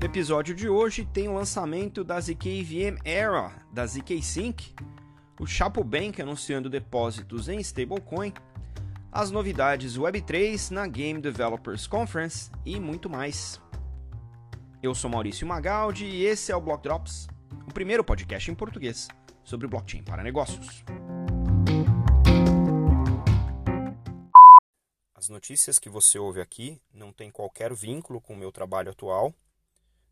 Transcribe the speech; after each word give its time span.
No 0.00 0.06
episódio 0.06 0.54
de 0.54 0.66
hoje 0.66 1.04
tem 1.04 1.28
o 1.28 1.34
lançamento 1.34 2.02
da 2.02 2.18
ZK 2.18 2.62
VM 2.62 2.98
Era, 3.04 3.52
da 3.70 3.84
ZK 3.84 4.22
Sync, 4.22 4.74
o 5.38 5.46
Chapo 5.46 5.84
Bank 5.84 6.22
anunciando 6.22 6.70
depósitos 6.70 7.50
em 7.50 7.60
stablecoin, 7.60 8.32
as 9.12 9.30
novidades 9.30 9.98
Web3 9.98 10.70
na 10.70 10.86
Game 10.86 11.20
Developers 11.20 11.86
Conference 11.86 12.50
e 12.64 12.80
muito 12.80 13.10
mais. 13.10 13.60
Eu 14.82 14.94
sou 14.94 15.10
Maurício 15.10 15.46
Magaldi 15.46 16.06
e 16.06 16.24
esse 16.24 16.50
é 16.50 16.56
o 16.56 16.62
Block 16.62 16.82
Drops, 16.82 17.28
o 17.68 17.74
primeiro 17.74 18.02
podcast 18.02 18.50
em 18.50 18.54
português 18.54 19.06
sobre 19.44 19.68
blockchain 19.68 20.02
para 20.02 20.22
negócios. 20.22 20.82
As 25.14 25.28
notícias 25.28 25.78
que 25.78 25.90
você 25.90 26.18
ouve 26.18 26.40
aqui 26.40 26.80
não 26.90 27.12
têm 27.12 27.30
qualquer 27.30 27.74
vínculo 27.74 28.18
com 28.18 28.32
o 28.32 28.38
meu 28.38 28.50
trabalho 28.50 28.90
atual, 28.90 29.34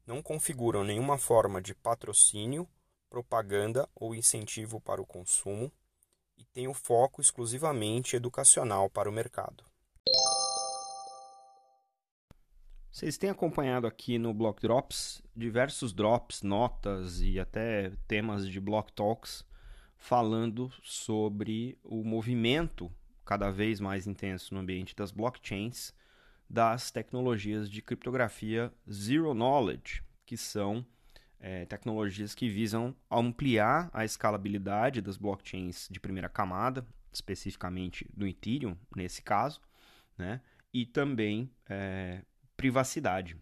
não 0.08 0.22
configuram 0.22 0.82
nenhuma 0.82 1.18
forma 1.18 1.60
de 1.60 1.74
patrocínio, 1.74 2.66
propaganda 3.10 3.86
ou 3.94 4.14
incentivo 4.14 4.80
para 4.80 5.02
o 5.02 5.06
consumo 5.06 5.70
e 6.38 6.44
têm 6.46 6.66
o 6.66 6.72
foco 6.72 7.20
exclusivamente 7.20 8.16
educacional 8.16 8.88
para 8.88 9.10
o 9.10 9.12
mercado. 9.12 9.62
Vocês 12.90 13.18
têm 13.18 13.28
acompanhado 13.28 13.86
aqui 13.86 14.18
no 14.18 14.32
Block 14.32 14.62
Drops 14.62 15.22
diversos 15.36 15.92
drops, 15.92 16.42
notas 16.42 17.20
e 17.20 17.38
até 17.38 17.92
temas 18.08 18.48
de 18.48 18.58
Block 18.58 18.90
Talks 18.94 19.44
falando 19.98 20.72
sobre 20.82 21.78
o 21.84 22.02
movimento 22.02 22.90
cada 23.26 23.50
vez 23.50 23.78
mais 23.78 24.06
intenso 24.06 24.54
no 24.54 24.60
ambiente 24.60 24.96
das 24.96 25.12
blockchains 25.12 25.92
das 26.48 26.90
tecnologias 26.90 27.68
de 27.68 27.82
criptografia 27.82 28.72
Zero 28.90 29.34
Knowledge, 29.34 30.02
que 30.24 30.36
são 30.36 30.84
é, 31.40 31.66
tecnologias 31.66 32.34
que 32.34 32.48
visam 32.48 32.94
ampliar 33.10 33.90
a 33.92 34.04
escalabilidade 34.04 35.00
das 35.00 35.16
blockchains 35.16 35.88
de 35.90 36.00
primeira 36.00 36.28
camada, 36.28 36.86
especificamente 37.12 38.08
do 38.14 38.26
Ethereum, 38.26 38.76
nesse 38.94 39.22
caso, 39.22 39.60
né? 40.16 40.40
e 40.72 40.84
também 40.84 41.50
é, 41.68 42.22
privacidade. 42.56 43.36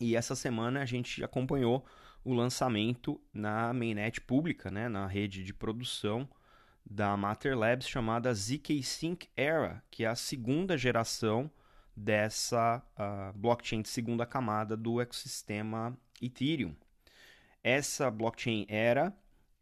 E 0.00 0.16
essa 0.16 0.34
semana 0.34 0.82
a 0.82 0.84
gente 0.84 1.22
acompanhou 1.22 1.84
o 2.24 2.32
lançamento 2.32 3.20
na 3.32 3.72
mainnet 3.72 4.20
pública, 4.20 4.70
né, 4.70 4.88
na 4.88 5.06
rede 5.06 5.44
de 5.44 5.52
produção 5.52 6.28
da 6.84 7.16
Matter 7.16 7.56
Labs 7.56 7.86
chamada 7.86 8.32
ZK 8.32 8.82
Sync 8.82 9.28
Era, 9.36 9.82
que 9.90 10.04
é 10.04 10.08
a 10.08 10.14
segunda 10.14 10.76
geração 10.76 11.50
dessa 11.96 12.82
uh, 12.98 13.38
blockchain 13.38 13.82
de 13.82 13.88
segunda 13.88 14.26
camada 14.26 14.76
do 14.76 15.00
ecossistema 15.00 15.96
Ethereum. 16.20 16.74
Essa 17.62 18.10
blockchain 18.10 18.66
Era 18.68 19.16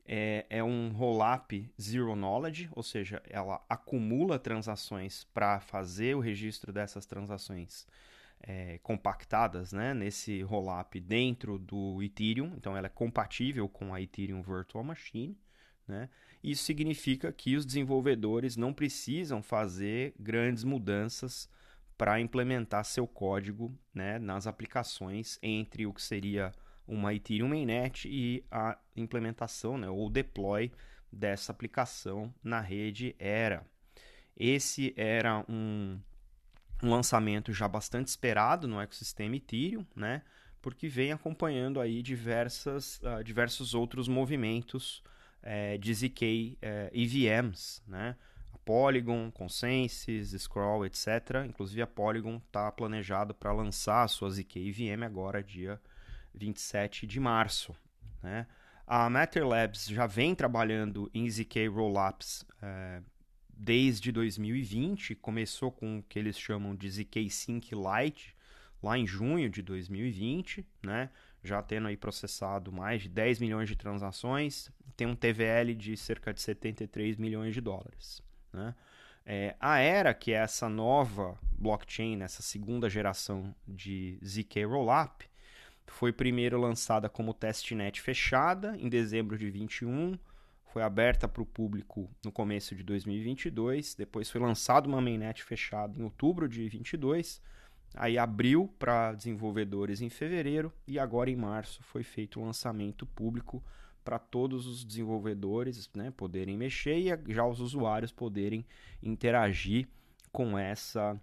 é, 0.05 0.47
é 0.51 0.65
um 0.65 0.91
rollup 0.91 1.71
zero 1.81 2.17
knowledge, 2.17 2.69
ou 2.73 2.83
seja, 2.83 3.23
ela 3.29 3.65
acumula 3.69 4.39
transações 4.39 5.25
para 5.33 5.61
fazer 5.61 6.17
o 6.17 6.21
registro 6.21 6.73
dessas 6.73 7.07
transações 7.07 7.87
é, 8.41 8.79
compactadas 8.83 9.73
né, 9.73 9.95
nesse 9.95 10.43
rollup 10.43 10.99
dentro 11.01 11.59
do 11.59 12.03
Ethereum, 12.03 12.55
então 12.57 12.77
ela 12.77 12.87
é 12.87 12.91
compatível 12.91 13.69
com 13.69 13.95
a 13.95 14.01
Ethereum 14.01 14.43
Virtual 14.43 14.83
Machine. 14.83 15.39
Né? 15.87 16.09
Isso 16.43 16.65
significa 16.65 17.33
que 17.33 17.57
os 17.57 17.65
desenvolvedores 17.65 18.57
não 18.57 18.73
precisam 18.73 19.43
fazer 19.43 20.15
grandes 20.19 20.65
mudanças 20.65 21.49
para 21.97 22.21
implementar 22.21 22.85
seu 22.85 23.07
código 23.07 23.77
né, 23.95 24.19
nas 24.19 24.47
aplicações 24.47 25.39
entre 25.43 25.87
o 25.87 25.93
que 25.93 26.03
seria 26.03 26.53
uma 26.87 27.15
Ethereum 27.15 27.49
mainnet 27.49 28.09
e 28.09 28.45
a 28.51 28.77
implementação 28.97 29.79
né, 29.79 29.89
ou 29.89 30.11
deploy 30.11 30.73
dessa 31.11 31.53
aplicação 31.53 32.35
na 32.43 32.61
rede 32.61 33.15
Era. 33.19 33.65
Esse 34.37 34.95
era 34.97 35.45
um, 35.49 36.01
um 36.83 36.91
lançamento 36.91 37.53
já 37.53 37.69
bastante 37.69 38.09
esperado 38.09 38.67
no 38.67 38.81
ecossistema 38.81 39.37
Ethereum, 39.37 39.87
né, 39.95 40.23
porque 40.61 40.89
vem 40.89 41.13
acompanhando 41.13 41.81
aí 41.81 42.03
diversas, 42.03 43.01
uh, 43.03 43.23
diversos 43.23 43.75
outros 43.75 44.09
movimentos 44.09 45.03
é, 45.43 45.77
de 45.77 45.93
ZK 45.93 46.57
é, 46.63 46.91
EVMs, 46.95 47.83
né? 47.87 48.17
Polygon, 48.65 49.31
Consensus, 49.31 50.31
Scroll, 50.31 50.87
etc. 50.87 51.45
Inclusive 51.47 51.83
a 51.83 51.87
Polygon 51.87 52.37
está 52.37 52.71
planejado 52.71 53.35
para 53.35 53.53
lançar 53.53 54.03
a 54.03 54.09
sua 54.09 54.31
ZK 54.31 54.69
EVM 54.69 55.03
agora, 55.05 55.43
dia 55.43 55.81
27 56.35 57.07
de 57.07 57.21
março, 57.21 57.75
né? 58.23 58.47
A 58.87 59.09
Matter 59.09 59.47
Labs 59.47 59.87
já 59.87 60.07
vem 60.07 60.35
trabalhando 60.35 61.11
em 61.15 61.29
ZK 61.29 61.69
Rollups 61.69 62.45
é, 62.61 63.01
desde 63.49 64.11
2020, 64.11 65.15
começou 65.15 65.71
com 65.71 65.99
o 65.99 66.03
que 66.03 66.19
eles 66.19 66.39
chamam 66.39 66.75
de 66.75 66.91
ZK 66.91 67.31
Sync 67.31 67.71
Lite, 67.75 68.35
lá 68.83 68.99
em 68.99 69.07
junho 69.07 69.49
de 69.49 69.63
2020, 69.63 70.67
né? 70.83 71.11
já 71.45 71.63
tendo 71.63 71.89
aí 71.89 71.97
processado 71.97 72.73
mais 72.73 73.03
de 73.03 73.09
10 73.09 73.41
milhões 73.41 73.69
de 73.69 73.77
transações, 73.77 74.71
tem 74.97 75.07
um 75.07 75.17
TVL 75.17 75.75
de 75.75 75.97
cerca 75.97 76.33
de 76.33 76.41
73 76.41 77.17
milhões 77.17 77.55
de 77.55 77.61
dólares. 77.61 78.23
Né? 78.53 78.75
É, 79.25 79.57
a 79.61 79.79
Era, 79.79 80.13
que 80.13 80.33
é 80.33 80.37
essa 80.37 80.69
nova 80.69 81.39
blockchain, 81.53 82.23
essa 82.23 82.43
segunda 82.43 82.91
geração 82.91 83.55
de 83.67 84.19
ZK 84.25 84.65
Rollup, 84.65 85.25
foi 85.87 86.13
primeiro 86.13 86.59
lançada 86.59 87.09
como 87.09 87.35
testnet 87.35 88.01
fechada 88.01 88.77
em 88.79 88.89
dezembro 88.89 89.39
de 89.39 89.51
21, 89.51 90.19
foi 90.73 90.83
aberta 90.83 91.29
para 91.29 91.43
o 91.43 91.47
público 91.47 92.11
no 92.25 92.33
começo 92.33 92.75
de 92.75 92.83
2022, 92.83 93.95
depois 93.95 94.31
foi 94.31 94.41
lançada 94.41 94.89
uma 94.89 95.01
mainnet 95.01 95.45
fechada 95.45 95.99
em 95.99 96.03
outubro 96.03 96.49
de 96.49 96.67
22, 96.69 97.43
aí 97.95 98.17
abriu 98.17 98.73
para 98.79 99.13
desenvolvedores 99.13 100.01
em 100.01 100.09
fevereiro 100.09 100.73
e 100.87 100.99
agora 100.99 101.31
em 101.31 101.37
março 101.37 101.83
foi 101.83 102.03
feito 102.03 102.41
o 102.41 102.45
lançamento 102.45 103.05
público 103.05 103.63
para 104.05 104.19
todos 104.19 104.67
os 104.67 104.85
desenvolvedores 104.85 105.91
né, 105.95 106.11
poderem 106.11 106.57
mexer 106.57 106.99
e 106.99 107.33
já 107.33 107.47
os 107.47 107.61
usuários 107.61 108.13
poderem 108.13 108.65
interagir 109.03 109.89
com 110.31 110.59
essa 110.59 111.21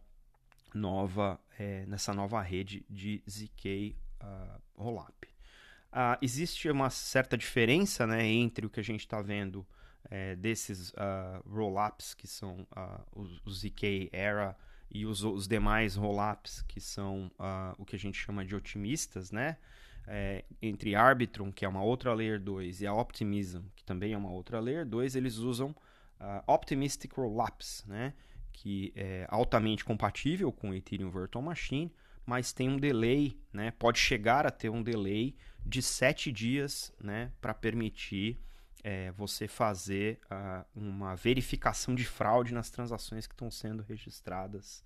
nova 0.73 1.39
é, 1.57 1.85
nessa 1.85 2.13
nova 2.13 2.41
rede 2.41 2.85
de 2.89 3.23
ZK 3.29 3.95
uh, 4.21 4.61
Rollup. 4.75 5.25
Uh, 5.91 6.17
existe 6.21 6.69
uma 6.69 6.89
certa 6.89 7.37
diferença 7.37 8.05
né, 8.05 8.25
entre 8.25 8.65
o 8.65 8.69
que 8.69 8.79
a 8.79 8.83
gente 8.83 9.01
está 9.01 9.21
vendo 9.21 9.65
é, 10.09 10.35
desses 10.35 10.91
uh, 10.91 11.49
rollups 11.49 12.13
que 12.13 12.27
são 12.27 12.67
uh, 12.71 13.03
os, 13.11 13.41
os, 13.45 13.61
ZK 13.61 14.09
Era 14.11 14.55
e 14.89 15.05
os, 15.05 15.23
os 15.23 15.47
demais 15.47 15.95
rollups 15.95 16.61
que 16.63 16.79
são 16.79 17.31
uh, 17.39 17.75
o 17.77 17.85
que 17.85 17.95
a 17.95 17.99
gente 17.99 18.17
chama 18.17 18.45
de 18.45 18.55
otimistas, 18.55 19.31
né? 19.31 19.57
É, 20.11 20.43
entre 20.59 20.95
Arbitrum, 20.95 21.51
que 21.51 21.63
é 21.63 21.67
uma 21.67 21.83
outra 21.83 22.13
Layer 22.13 22.39
2, 22.41 22.81
e 22.81 22.87
a 22.87 22.93
Optimism, 22.93 23.61
que 23.75 23.83
também 23.83 24.13
é 24.13 24.17
uma 24.17 24.31
outra 24.31 24.59
Layer 24.59 24.83
2, 24.83 25.15
eles 25.15 25.37
usam 25.37 25.75
Optimistic 26.47 27.13
Rollups, 27.13 27.85
né? 27.87 28.13
Que 28.51 28.91
é 28.95 29.27
altamente 29.29 29.85
compatível 29.85 30.51
com 30.51 30.71
o 30.71 30.73
Ethereum 30.73 31.09
Virtual 31.09 31.43
Machine, 31.43 31.93
mas 32.25 32.51
tem 32.51 32.67
um 32.69 32.77
delay, 32.77 33.39
né? 33.53 33.71
Pode 33.71 33.99
chegar 33.99 34.45
a 34.45 34.51
ter 34.51 34.69
um 34.69 34.81
delay 34.81 35.35
de 35.65 35.81
7 35.81 36.31
dias, 36.31 36.91
né? 36.99 37.31
Para 37.39 37.53
permitir 37.53 38.39
é, 38.83 39.11
você 39.11 39.47
fazer 39.47 40.19
uh, 40.25 40.65
uma 40.75 41.15
verificação 41.15 41.93
de 41.93 42.05
fraude 42.05 42.53
nas 42.53 42.69
transações 42.69 43.27
que 43.27 43.33
estão 43.33 43.51
sendo 43.51 43.83
registradas 43.83 44.83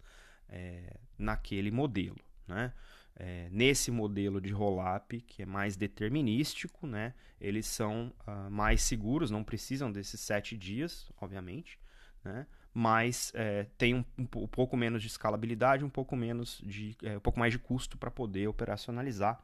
é, 0.49 0.97
naquele 1.17 1.71
modelo. 1.71 2.17
Né? 2.47 2.73
É, 3.15 3.47
nesse 3.51 3.91
modelo 3.91 4.41
de 4.41 4.51
rollup, 4.51 5.21
que 5.21 5.43
é 5.43 5.45
mais 5.45 5.75
determinístico, 5.75 6.87
né? 6.87 7.13
eles 7.39 7.67
são 7.67 8.11
uh, 8.27 8.49
mais 8.49 8.81
seguros, 8.81 9.29
não 9.29 9.43
precisam 9.43 9.91
desses 9.91 10.19
sete 10.19 10.57
dias, 10.57 11.11
obviamente, 11.21 11.77
né? 12.23 12.47
mas 12.73 13.31
é, 13.35 13.67
tem 13.77 13.93
um, 13.93 14.05
um, 14.17 14.23
um, 14.23 14.47
pouco 14.47 14.75
menos 14.75 15.01
de 15.01 15.07
escalabilidade, 15.07 15.85
um 15.85 15.89
pouco 15.89 16.15
menos 16.15 16.59
de, 16.65 16.97
é, 17.03 17.17
um 17.17 17.19
pouco 17.19 17.39
mais 17.39 17.53
de 17.53 17.59
custo 17.59 17.97
para 17.97 18.09
poder 18.09 18.47
operacionalizar, 18.47 19.39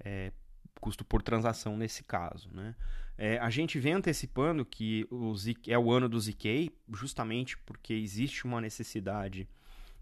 é, 0.00 0.30
custo 0.80 1.04
por 1.04 1.22
transação 1.22 1.78
nesse 1.78 2.04
caso. 2.04 2.50
Né? 2.52 2.74
É, 3.16 3.38
a 3.38 3.48
gente 3.48 3.78
vem 3.78 3.94
antecipando 3.94 4.66
que 4.66 5.06
o 5.10 5.34
ZK, 5.34 5.72
é 5.72 5.78
o 5.78 5.90
ano 5.90 6.08
do 6.08 6.20
ZK, 6.20 6.70
justamente 6.92 7.56
porque 7.58 7.94
existe 7.94 8.44
uma 8.44 8.60
necessidade 8.60 9.48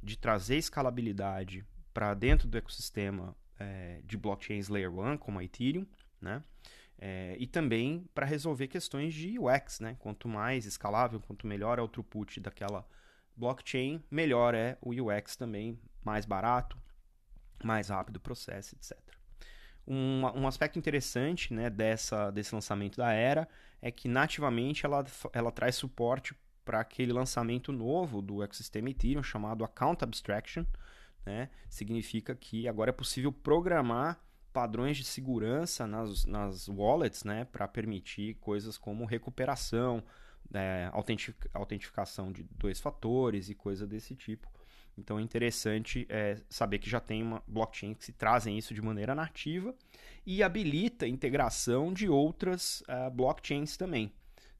de 0.03 0.19
trazer 0.19 0.57
escalabilidade 0.57 1.65
para 1.93 2.15
dentro 2.15 2.49
do 2.49 2.57
ecossistema 2.57 3.37
é, 3.59 4.01
de 4.05 4.17
blockchains 4.17 4.69
Layer 4.69 4.93
1, 4.93 5.19
como 5.19 5.39
a 5.39 5.45
Ethereum, 5.45 5.87
né? 6.21 6.43
É, 6.99 7.37
e 7.39 7.47
também 7.47 8.07
para 8.15 8.25
resolver 8.25 8.69
questões 8.69 9.13
de 9.13 9.39
UX, 9.39 9.81
né? 9.81 9.97
Quanto 9.99 10.29
mais 10.29 10.67
escalável, 10.67 11.21
quanto 11.21 11.47
melhor 11.47 11.79
é 11.79 11.83
o 11.83 11.89
throughput 11.89 12.39
daquela 12.41 12.87
blockchain, 13.37 14.03
melhor 14.11 14.55
é 14.55 14.79
o 14.81 14.91
UX 14.91 15.37
também, 15.37 15.79
mais 16.05 16.25
barato, 16.25 16.79
mais 17.65 17.89
rápido 17.89 18.17
o 18.17 18.21
processo, 18.21 18.77
etc. 18.77 18.99
Um, 19.87 20.23
um 20.37 20.47
aspecto 20.47 20.79
interessante 20.79 21.53
né, 21.53 21.69
dessa, 21.69 22.31
desse 22.31 22.55
lançamento 22.55 22.97
da 22.97 23.13
Era 23.13 23.49
é 23.81 23.91
que 23.91 24.07
nativamente 24.07 24.87
ela, 24.87 25.05
ela 25.33 25.51
traz 25.51 25.75
suporte 25.75 26.37
para 26.65 26.81
aquele 26.81 27.13
lançamento 27.13 27.73
novo 27.73 28.23
do 28.23 28.43
ecossistema 28.43 28.91
Ethereum 28.91 29.23
chamado 29.23 29.65
Account 29.65 30.05
Abstraction. 30.05 30.65
Né? 31.25 31.49
Significa 31.69 32.35
que 32.35 32.67
agora 32.69 32.91
é 32.91 32.93
possível 32.93 33.33
programar 33.33 34.21
padrões 34.53 34.97
de 34.97 35.05
segurança 35.05 35.87
nas, 35.87 36.25
nas 36.25 36.69
wallets 36.69 37.25
né? 37.25 37.45
para 37.45 37.67
permitir 37.67 38.35
coisas 38.35 38.77
como 38.77 39.05
recuperação, 39.05 40.03
é, 40.53 40.91
autentificação 41.53 42.31
de 42.31 42.43
dois 42.43 42.81
fatores 42.81 43.49
e 43.49 43.55
coisa 43.55 43.87
desse 43.87 44.15
tipo. 44.15 44.51
Então 44.97 45.19
é 45.19 45.23
interessante 45.23 46.07
é, 46.09 46.39
saber 46.49 46.79
que 46.79 46.91
já 46.91 47.01
tem 47.01 47.23
uma 47.23 47.43
blockchain 47.47 47.95
que 47.95 48.05
se 48.05 48.13
trazem 48.13 48.59
isso 48.59 48.75
de 48.75 48.83
maneira 48.83 49.15
nativa 49.15 49.75
e 50.27 50.43
habilita 50.43 51.07
a 51.07 51.09
integração 51.09 51.93
de 51.93 52.09
outras 52.09 52.83
uh, 52.83 53.11
blockchains 53.11 53.77
também. 53.77 54.13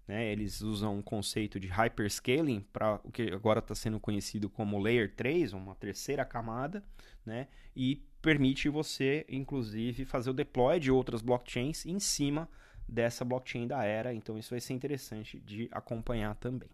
Né? 0.07 0.31
Eles 0.31 0.61
usam 0.61 0.99
um 0.99 1.03
conceito 1.03 1.61
de 1.61 1.69
hyperscaling 1.69 2.61
para 2.73 3.01
o 3.05 3.11
que 3.11 3.31
agora 3.33 3.61
está 3.61 3.75
sendo 3.75 4.01
conhecido 4.01 4.51
como 4.51 4.79
Layer 4.79 5.15
3, 5.15 5.53
uma 5.53 5.75
terceira 5.75 6.25
camada, 6.25 6.83
né? 7.25 7.49
e 7.75 8.05
permite 8.21 8.69
você, 8.69 9.25
inclusive, 9.29 10.05
fazer 10.05 10.31
o 10.31 10.35
deploy 10.35 10.79
de 10.79 10.91
outras 10.91 11.23
blockchains 11.23 11.87
em 11.87 11.99
cima 11.99 12.49
dessa 12.89 13.25
blockchain 13.25 13.67
da 13.67 13.85
Era. 13.85 14.13
Então 14.13 14.39
isso 14.39 14.51
vai 14.51 14.61
ser 14.61 14.75
interessante 14.75 15.41
de 15.41 15.69
acompanhar 15.73 16.35
também. 16.37 16.69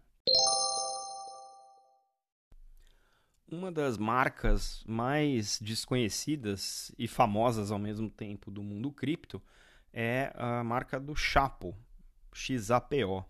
Uma 3.51 3.71
das 3.71 3.97
marcas 3.97 4.83
mais 4.85 5.59
desconhecidas 5.59 6.91
e 6.99 7.07
famosas 7.07 7.71
ao 7.71 7.79
mesmo 7.79 8.07
tempo 8.07 8.51
do 8.51 8.61
mundo 8.61 8.91
cripto 8.91 9.41
é 9.91 10.31
a 10.35 10.63
marca 10.63 10.99
do 10.99 11.15
Chapo, 11.15 11.75
XAPO. 12.33 13.25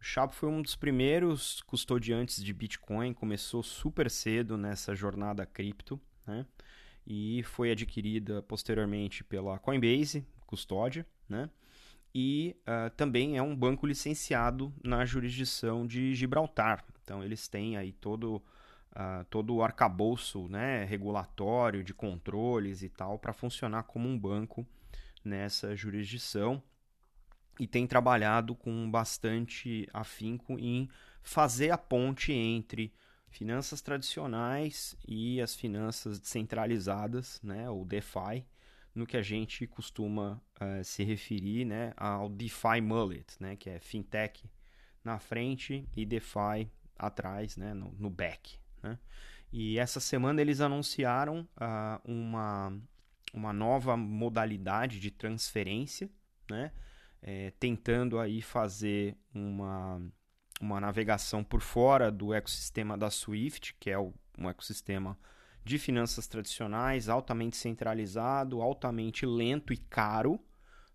O 0.00 0.02
Chapo 0.02 0.34
foi 0.34 0.48
um 0.48 0.62
dos 0.62 0.74
primeiros 0.74 1.60
custodiantes 1.62 2.42
de 2.42 2.54
Bitcoin, 2.54 3.12
começou 3.12 3.62
super 3.62 4.10
cedo 4.10 4.56
nessa 4.56 4.94
jornada 4.94 5.44
cripto, 5.44 6.00
né? 6.26 6.46
E 7.06 7.42
foi 7.42 7.70
adquirida 7.70 8.42
posteriormente 8.42 9.22
pela 9.22 9.58
Coinbase, 9.58 10.26
custódia, 10.46 11.06
né? 11.28 11.50
E 12.14 12.56
uh, 12.62 12.90
também 12.96 13.36
é 13.36 13.42
um 13.42 13.54
banco 13.54 13.86
licenciado 13.86 14.72
na 14.82 15.04
jurisdição 15.04 15.86
de 15.86 16.14
Gibraltar. 16.14 16.84
Então 17.02 17.22
eles 17.22 17.46
têm 17.46 17.76
aí 17.76 17.92
todo 17.92 18.42
uh, 18.92 19.24
todo 19.28 19.54
o 19.54 19.62
arcabouço 19.62 20.48
né, 20.48 20.84
regulatório 20.84 21.84
de 21.84 21.94
controles 21.94 22.82
e 22.82 22.88
tal 22.88 23.18
para 23.18 23.32
funcionar 23.32 23.84
como 23.84 24.08
um 24.08 24.18
banco 24.18 24.66
nessa 25.24 25.76
jurisdição 25.76 26.62
e 27.58 27.66
tem 27.66 27.86
trabalhado 27.86 28.54
com 28.54 28.90
bastante 28.90 29.88
afinco 29.92 30.58
em 30.58 30.88
fazer 31.22 31.70
a 31.70 31.78
ponte 31.78 32.32
entre 32.32 32.92
finanças 33.28 33.80
tradicionais 33.80 34.96
e 35.06 35.40
as 35.40 35.54
finanças 35.54 36.18
descentralizadas, 36.18 37.40
né, 37.42 37.70
ou 37.70 37.84
DeFi, 37.84 38.44
no 38.94 39.06
que 39.06 39.16
a 39.16 39.22
gente 39.22 39.66
costuma 39.66 40.42
uh, 40.60 40.84
se 40.84 41.04
referir 41.04 41.64
né, 41.64 41.92
ao 41.96 42.28
DeFi 42.28 42.80
Mullet, 42.82 43.36
né, 43.38 43.56
que 43.56 43.70
é 43.70 43.78
fintech 43.78 44.50
na 45.04 45.18
frente 45.18 45.88
e 45.96 46.04
DeFi 46.04 46.68
atrás, 46.98 47.56
né, 47.56 47.72
no, 47.72 47.92
no 47.98 48.10
back. 48.10 48.58
Né? 48.82 48.98
E 49.52 49.78
essa 49.78 50.00
semana 50.00 50.40
eles 50.40 50.60
anunciaram 50.60 51.48
uh, 51.56 52.00
uma, 52.04 52.76
uma 53.32 53.52
nova 53.52 53.96
modalidade 53.96 55.00
de 55.00 55.10
transferência, 55.10 56.10
né? 56.48 56.72
É, 57.22 57.52
tentando 57.58 58.18
aí 58.18 58.40
fazer 58.40 59.16
uma, 59.34 60.00
uma 60.60 60.80
navegação 60.80 61.44
por 61.44 61.60
fora 61.60 62.10
do 62.10 62.32
ecossistema 62.32 62.96
da 62.96 63.10
Swift, 63.10 63.76
que 63.78 63.90
é 63.90 63.98
o, 63.98 64.14
um 64.38 64.48
ecossistema 64.48 65.18
de 65.64 65.78
finanças 65.78 66.26
tradicionais, 66.26 67.08
altamente 67.08 67.56
centralizado, 67.56 68.62
altamente 68.62 69.26
lento 69.26 69.72
e 69.72 69.76
caro, 69.76 70.40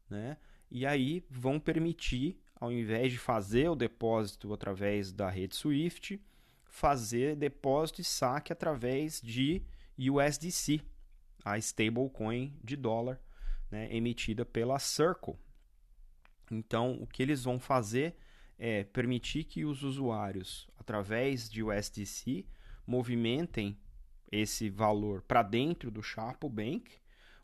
né? 0.10 0.38
E 0.70 0.86
aí 0.86 1.24
vão 1.30 1.60
permitir, 1.60 2.40
ao 2.56 2.72
invés 2.72 3.12
de 3.12 3.18
fazer 3.18 3.70
o 3.70 3.76
depósito 3.76 4.52
através 4.54 5.12
da 5.12 5.30
rede 5.30 5.56
Swift, 5.56 6.20
fazer 6.66 7.36
depósito 7.36 8.02
e 8.02 8.04
saque 8.04 8.52
através 8.52 9.22
de 9.22 9.64
USDC, 9.98 10.82
a 11.44 11.58
stablecoin 11.58 12.58
de 12.64 12.76
dólar 12.76 13.22
né, 13.72 13.88
emitida 13.96 14.44
pela 14.44 14.80
Circle. 14.80 15.36
Então, 16.52 16.98
o 17.02 17.08
que 17.08 17.24
eles 17.24 17.44
vão 17.44 17.60
fazer 17.60 18.16
é 18.58 18.84
permitir 18.84 19.44
que 19.44 19.66
os 19.66 19.84
usuários, 19.84 20.70
através 20.78 21.50
de 21.50 21.64
USDC, 21.64 22.46
movimentem 22.86 23.78
esse 24.32 24.70
valor 24.70 25.22
para 25.22 25.44
dentro 25.44 25.92
do 25.92 26.02
Chapo 26.02 26.50
Bank. 26.50 26.92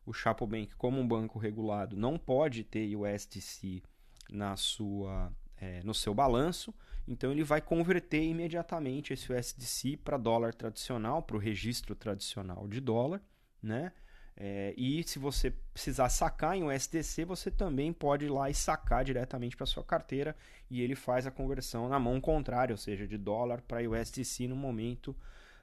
O 0.06 0.13
Chapo 0.13 0.45
Bank, 0.48 0.75
como 0.75 1.00
um 1.00 1.07
banco 1.07 1.39
regulado, 1.39 1.95
não 1.95 2.18
pode 2.18 2.63
ter 2.63 2.95
USDC 2.95 3.81
na 4.30 4.56
sua, 4.56 5.31
é, 5.57 5.81
no 5.83 5.94
seu 5.94 6.13
balanço, 6.13 6.74
então 7.07 7.31
ele 7.31 7.44
vai 7.44 7.62
converter 7.62 8.24
imediatamente 8.24 9.13
esse 9.13 9.31
USDC 9.31 9.98
para 9.98 10.18
dólar 10.18 10.53
tradicional, 10.53 11.21
para 11.21 11.36
o 11.36 11.39
registro 11.39 11.95
tradicional 11.95 12.68
de 12.68 12.80
dólar, 12.80 13.21
né? 13.62 13.92
É, 14.35 14.73
e 14.77 15.03
se 15.03 15.19
você 15.19 15.51
precisar 15.73 16.09
sacar 16.09 16.55
em 16.55 16.63
USDC, 16.63 17.25
você 17.25 17.51
também 17.51 17.91
pode 17.93 18.25
ir 18.25 18.29
lá 18.29 18.49
e 18.49 18.53
sacar 18.53 19.03
diretamente 19.03 19.55
para 19.55 19.65
sua 19.65 19.83
carteira 19.83 20.35
e 20.69 20.81
ele 20.81 20.95
faz 20.95 21.27
a 21.27 21.31
conversão 21.31 21.87
na 21.89 21.99
mão 21.99 22.19
contrária, 22.19 22.73
ou 22.73 22.77
seja, 22.77 23.07
de 23.07 23.17
dólar 23.17 23.61
para 23.61 23.87
USDC 23.87 24.47
no 24.47 24.55
momento 24.55 25.15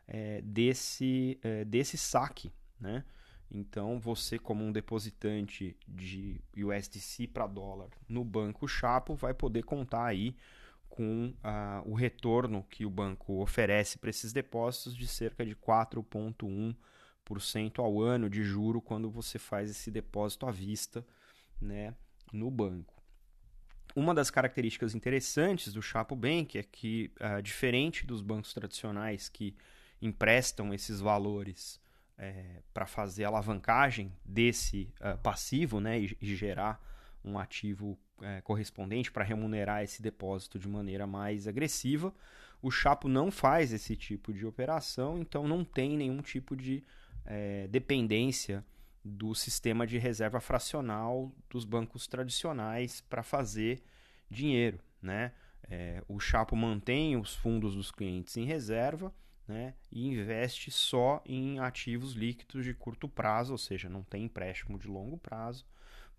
é, 0.06 0.40
desse, 0.42 1.38
é, 1.42 1.64
desse 1.64 1.96
saque, 1.96 2.52
né? 2.78 3.04
Então, 3.50 3.98
você, 3.98 4.38
como 4.38 4.62
um 4.62 4.70
depositante 4.70 5.74
de 5.86 6.38
USDC 6.54 7.28
para 7.28 7.46
dólar 7.46 7.88
no 8.06 8.22
banco 8.22 8.68
Chapo, 8.68 9.14
vai 9.14 9.32
poder 9.32 9.64
contar 9.64 10.04
aí 10.04 10.36
com 10.88 11.28
uh, 11.28 11.90
o 11.90 11.94
retorno 11.94 12.62
que 12.68 12.84
o 12.84 12.90
banco 12.90 13.40
oferece 13.40 13.98
para 13.98 14.10
esses 14.10 14.32
depósitos 14.32 14.94
de 14.94 15.06
cerca 15.06 15.46
de 15.46 15.54
4,1% 15.54 16.76
ao 17.80 18.00
ano 18.00 18.30
de 18.30 18.42
juro 18.42 18.80
quando 18.80 19.10
você 19.10 19.38
faz 19.38 19.70
esse 19.70 19.90
depósito 19.90 20.46
à 20.46 20.50
vista 20.50 21.06
né, 21.60 21.94
no 22.32 22.50
banco. 22.50 22.94
Uma 23.94 24.14
das 24.14 24.30
características 24.30 24.94
interessantes 24.94 25.72
do 25.72 25.82
Chapo 25.82 26.14
Bank 26.14 26.56
é 26.56 26.62
que, 26.62 27.10
uh, 27.20 27.42
diferente 27.42 28.06
dos 28.06 28.22
bancos 28.22 28.54
tradicionais 28.54 29.28
que 29.28 29.56
emprestam 30.00 30.72
esses 30.72 31.00
valores 31.00 31.80
é, 32.16 32.62
para 32.72 32.86
fazer 32.86 33.24
alavancagem 33.24 34.12
desse 34.24 34.92
uh, 35.00 35.18
passivo 35.18 35.80
né, 35.80 35.98
e, 36.00 36.16
e 36.20 36.36
gerar 36.36 36.80
um 37.24 37.38
ativo 37.38 37.98
é, 38.22 38.40
correspondente 38.40 39.10
para 39.12 39.24
remunerar 39.24 39.82
esse 39.82 40.02
depósito 40.02 40.58
de 40.58 40.68
maneira 40.68 41.06
mais 41.06 41.46
agressiva. 41.46 42.12
O 42.60 42.70
Chapo 42.70 43.08
não 43.08 43.30
faz 43.30 43.72
esse 43.72 43.96
tipo 43.96 44.32
de 44.32 44.44
operação, 44.44 45.18
então 45.18 45.46
não 45.46 45.64
tem 45.64 45.96
nenhum 45.96 46.20
tipo 46.20 46.56
de 46.56 46.84
é, 47.28 47.68
dependência 47.68 48.64
do 49.04 49.34
sistema 49.34 49.86
de 49.86 49.98
reserva 49.98 50.40
fracional 50.40 51.30
dos 51.48 51.64
bancos 51.64 52.06
tradicionais 52.06 53.00
para 53.02 53.22
fazer 53.22 53.82
dinheiro. 54.30 54.80
Né? 55.00 55.32
É, 55.70 56.02
o 56.08 56.18
Chapo 56.18 56.56
mantém 56.56 57.16
os 57.16 57.34
fundos 57.36 57.76
dos 57.76 57.90
clientes 57.90 58.36
em 58.36 58.44
reserva 58.44 59.14
né, 59.46 59.74
e 59.92 60.06
investe 60.06 60.70
só 60.70 61.22
em 61.24 61.58
ativos 61.58 62.12
líquidos 62.12 62.64
de 62.64 62.74
curto 62.74 63.08
prazo, 63.08 63.52
ou 63.52 63.58
seja, 63.58 63.88
não 63.88 64.02
tem 64.02 64.24
empréstimo 64.24 64.78
de 64.78 64.88
longo 64.88 65.16
prazo 65.18 65.64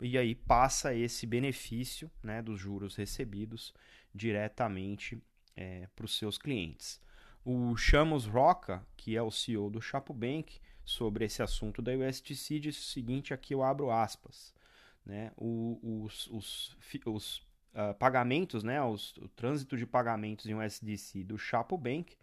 e 0.01 0.17
aí 0.17 0.33
passa 0.33 0.93
esse 0.93 1.25
benefício 1.25 2.09
né, 2.23 2.41
dos 2.41 2.59
juros 2.59 2.95
recebidos 2.95 3.73
diretamente 4.13 5.21
é, 5.55 5.87
para 5.95 6.05
os 6.05 6.17
seus 6.17 6.37
clientes. 6.37 7.01
O 7.43 7.75
Chamos 7.75 8.25
Roca, 8.25 8.85
que 8.95 9.15
é 9.15 9.21
o 9.21 9.31
CEO 9.31 9.69
do 9.69 9.81
Chapo 9.81 10.13
Bank, 10.13 10.59
sobre 10.89 11.25
esse 11.25 11.43
assunto 11.43 11.81
da 11.81 11.91
USDC, 11.91 12.59
disse 12.59 12.79
o 12.79 12.83
seguinte: 12.83 13.33
aqui 13.33 13.53
eu 13.53 13.63
abro 13.63 13.91
aspas. 13.91 14.53
Né, 15.05 15.31
o, 15.37 16.03
os, 16.03 16.27
os, 16.27 16.77
os 17.05 17.37
uh, 17.73 17.93
pagamentos, 17.97 18.63
né, 18.63 18.83
os, 18.83 19.17
o 19.17 19.27
trânsito 19.29 19.75
de 19.75 19.85
pagamentos 19.85 20.45
em 20.45 20.53
USDC 20.53 21.23
do 21.23 21.37
Chapo 21.37 21.77
Bank 21.77 22.15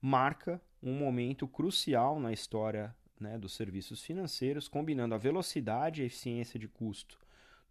marca 0.00 0.60
um 0.82 0.92
momento 0.92 1.46
crucial 1.46 2.18
na 2.18 2.32
história 2.32 2.94
né, 3.20 3.38
dos 3.38 3.54
serviços 3.54 4.02
financeiros, 4.02 4.66
combinando 4.66 5.14
a 5.14 5.18
velocidade 5.18 6.00
e 6.00 6.04
a 6.04 6.06
eficiência 6.06 6.58
de 6.58 6.66
custo 6.66 7.18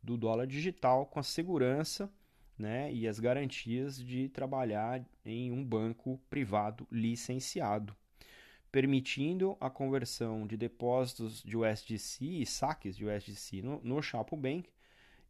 do 0.01 0.15
dólar 0.15 0.47
digital 0.47 1.05
com 1.05 1.19
a 1.19 1.23
segurança 1.23 2.09
né, 2.57 2.93
e 2.93 3.07
as 3.07 3.19
garantias 3.19 4.01
de 4.01 4.29
trabalhar 4.29 5.03
em 5.25 5.51
um 5.51 5.65
banco 5.65 6.17
privado 6.29 6.87
licenciado. 6.89 7.95
Permitindo 8.71 9.57
a 9.59 9.69
conversão 9.69 10.47
de 10.47 10.55
depósitos 10.55 11.43
de 11.43 11.57
USDC 11.57 12.23
e 12.23 12.45
saques 12.45 12.95
de 12.95 13.05
USDC 13.05 13.61
no, 13.61 13.81
no 13.83 14.01
Chapo 14.01 14.37
Bank. 14.37 14.69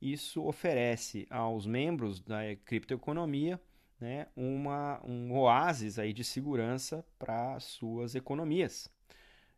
Isso 0.01 0.43
oferece 0.43 1.27
aos 1.29 1.65
membros 1.65 2.19
da 2.19 2.39
criptoeconomia 2.65 3.59
né, 3.99 4.27
uma, 4.35 4.99
um 5.05 5.31
oásis 5.33 5.99
aí 5.99 6.11
de 6.11 6.23
segurança 6.23 7.05
para 7.19 7.59
suas 7.59 8.15
economias. 8.15 8.89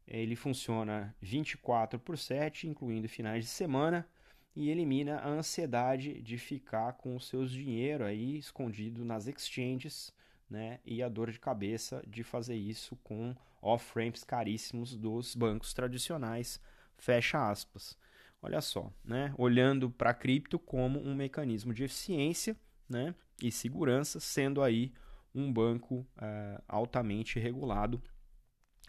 Ele 0.06 0.36
funciona 0.36 1.16
24 1.22 1.98
por 1.98 2.18
7, 2.18 2.68
incluindo 2.68 3.08
finais 3.08 3.46
de 3.46 3.50
semana, 3.50 4.08
e 4.56 4.70
elimina 4.70 5.18
a 5.18 5.30
ansiedade 5.30 6.22
de 6.22 6.38
ficar 6.38 6.94
com 6.94 7.16
os 7.16 7.28
seus 7.28 7.52
dinheiro 7.52 8.04
aí 8.04 8.38
escondido 8.38 9.04
nas 9.04 9.28
exchanges, 9.28 10.14
né, 10.54 10.80
e 10.86 11.02
a 11.02 11.10
dor 11.10 11.32
de 11.32 11.40
cabeça 11.40 12.04
de 12.08 12.24
fazer 12.24 12.54
isso 12.54 12.96
com 12.98 13.36
off-ramps 13.60 14.24
caríssimos 14.24 14.96
dos 14.96 15.34
bancos 15.34 15.74
tradicionais, 15.74 16.62
fecha 16.96 17.50
aspas. 17.50 17.98
Olha 18.40 18.62
só, 18.62 18.94
né, 19.04 19.34
olhando 19.36 19.90
para 19.90 20.12
a 20.12 20.14
cripto 20.14 20.60
como 20.60 21.00
um 21.00 21.16
mecanismo 21.16 21.74
de 21.74 21.86
eficiência, 21.86 22.56
né, 22.88 23.16
e 23.42 23.52
segurança, 23.52 24.20
sendo 24.20 24.62
aí 24.62 24.94
um 25.34 25.52
banco 25.52 26.06
é, 26.22 26.62
altamente 26.68 27.40
regulado 27.40 28.00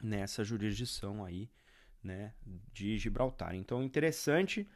nessa 0.02 0.44
jurisdição 0.44 1.24
aí, 1.24 1.48
né, 2.02 2.34
de 2.74 2.98
Gibraltar. 2.98 3.54
Então, 3.54 3.82
interessante, 3.82 4.68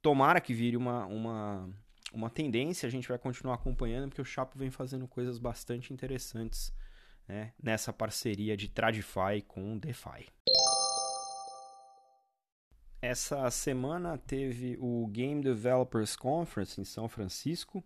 tomara 0.00 0.40
que 0.40 0.54
vire 0.54 0.76
uma, 0.76 1.04
uma, 1.06 1.68
uma 2.12 2.30
tendência, 2.30 2.86
a 2.86 2.90
gente 2.90 3.08
vai 3.08 3.18
continuar 3.18 3.54
acompanhando, 3.54 4.08
porque 4.08 4.22
o 4.22 4.24
Chapo 4.24 4.58
vem 4.58 4.70
fazendo 4.70 5.06
coisas 5.06 5.38
bastante 5.38 5.92
interessantes 5.92 6.72
né, 7.26 7.52
nessa 7.62 7.92
parceria 7.92 8.56
de 8.56 8.68
TradFi 8.68 9.42
com 9.46 9.78
DeFi. 9.78 10.26
Essa 13.00 13.48
semana 13.50 14.18
teve 14.18 14.76
o 14.80 15.06
Game 15.08 15.42
Developers 15.42 16.16
Conference 16.16 16.80
em 16.80 16.84
São 16.84 17.08
Francisco, 17.08 17.84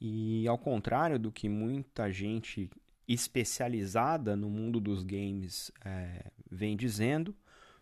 e 0.00 0.48
ao 0.48 0.58
contrário 0.58 1.18
do 1.18 1.30
que 1.30 1.48
muita 1.48 2.10
gente 2.10 2.68
especializada 3.06 4.34
no 4.34 4.48
mundo 4.50 4.80
dos 4.80 5.04
games 5.04 5.70
é, 5.84 6.30
vem 6.50 6.76
dizendo, 6.76 7.36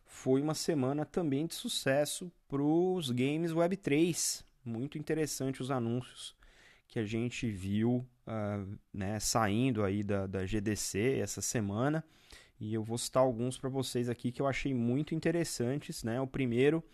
foi 0.04 0.42
uma 0.42 0.54
semana 0.54 1.06
também 1.06 1.46
de 1.46 1.54
sucesso 1.54 2.30
para 2.46 2.60
os 2.60 3.10
games 3.10 3.52
Web3. 3.52 4.44
Muito 4.70 4.96
interessante 4.96 5.60
os 5.60 5.70
anúncios 5.70 6.36
que 6.86 6.98
a 6.98 7.04
gente 7.04 7.50
viu 7.50 8.06
uh, 8.26 8.78
né, 8.92 9.18
saindo 9.18 9.84
aí 9.84 10.02
da, 10.04 10.26
da 10.26 10.46
GDC 10.46 11.18
essa 11.20 11.42
semana. 11.42 12.04
E 12.58 12.72
eu 12.72 12.84
vou 12.84 12.96
citar 12.96 13.22
alguns 13.22 13.58
para 13.58 13.68
vocês 13.68 14.08
aqui 14.08 14.30
que 14.30 14.40
eu 14.40 14.46
achei 14.46 14.72
muito 14.72 15.14
interessantes. 15.14 16.04
Né? 16.04 16.20
O 16.20 16.26
primeiro 16.26 16.84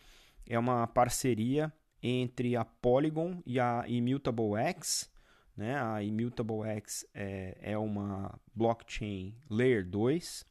é 0.47 0.59
uma 0.59 0.87
parceria 0.87 1.73
entre 2.03 2.57
a 2.57 2.65
Polygon 2.65 3.43
e 3.45 3.61
a 3.61 3.85
Immutable 3.87 4.57
X, 4.57 5.11
né? 5.57 5.81
A 5.81 6.03
Immutable 6.03 6.63
X 6.69 7.07
é, 7.15 7.57
é 7.61 7.79
uma 7.79 8.39
blockchain 8.55 9.35
Layer 9.51 9.85
2. 9.85 10.45